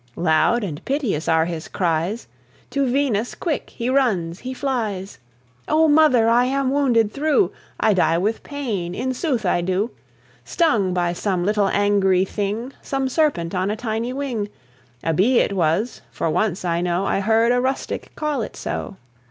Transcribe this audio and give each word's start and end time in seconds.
Loud 0.15 0.63
and 0.63 0.83
piteous 0.83 1.27
are 1.27 1.45
his 1.45 1.67
cries; 1.67 2.27
To 2.71 2.87
Venus 2.87 3.35
quick 3.35 3.69
he 3.69 3.87
runs, 3.87 4.39
he 4.39 4.51
flies; 4.51 5.19
"Oh, 5.67 5.87
Mother! 5.87 6.27
I 6.27 6.45
am 6.45 6.71
wounded 6.71 7.11
through 7.11 7.51
I 7.79 7.93
die 7.93 8.17
with 8.17 8.41
pain 8.41 8.95
in 8.95 9.13
sooth 9.13 9.45
I 9.45 9.61
do! 9.61 9.91
Stung 10.43 10.91
by 10.91 11.13
some 11.13 11.45
little 11.45 11.67
angry 11.67 12.25
thing, 12.25 12.73
Some 12.81 13.09
serpent 13.09 13.53
on 13.53 13.69
a 13.69 13.75
tiny 13.75 14.11
wing 14.11 14.49
A 15.03 15.13
bee 15.13 15.37
it 15.37 15.53
was 15.53 16.01
for 16.09 16.31
once, 16.31 16.65
I 16.65 16.81
know, 16.81 17.05
I 17.05 17.19
heard 17.19 17.51
a 17.51 17.61
rustic 17.61 18.11
call 18.15 18.41
it 18.41 18.55
so." 18.55 18.95